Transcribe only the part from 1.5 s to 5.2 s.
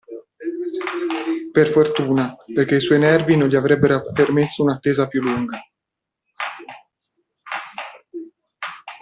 Per fortuna, perché i suoi nervi non gli avrebbero permesso un'attesa